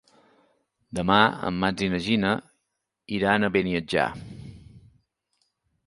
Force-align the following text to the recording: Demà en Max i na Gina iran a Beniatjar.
Demà 0.99 1.17
en 1.49 1.59
Max 1.65 1.83
i 1.87 1.91
na 1.95 2.01
Gina 2.07 2.33
iran 3.19 3.45
a 3.49 3.53
Beniatjar. 3.59 4.11